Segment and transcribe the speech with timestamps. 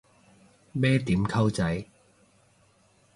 [0.71, 1.85] 咩點溝仔